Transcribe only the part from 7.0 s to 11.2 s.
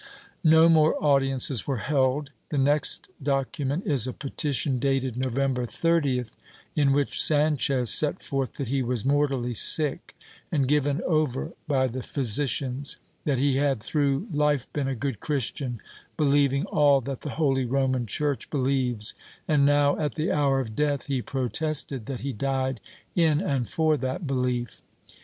Sanchez set forth that he was mortally sick and given